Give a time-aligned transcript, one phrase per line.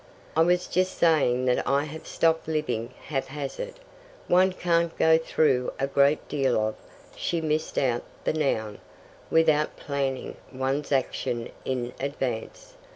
[0.35, 3.75] "I was just saying that I have stopped living haphazard.
[4.27, 6.73] One can't go through a great deal of"
[7.15, 8.79] she missed out the noun
[9.29, 12.73] "without planning one's actions in advance.